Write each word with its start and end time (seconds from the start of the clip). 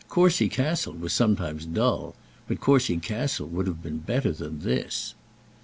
Courcy 0.09 0.49
Castle 0.49 0.93
was 0.93 1.13
sometimes 1.13 1.63
dull, 1.63 2.15
but 2.47 2.59
Courcy 2.59 2.97
Castle 2.97 3.47
would 3.49 3.67
have 3.67 3.83
been 3.83 3.99
better 3.99 4.31
than 4.31 4.61
this. 4.61 5.13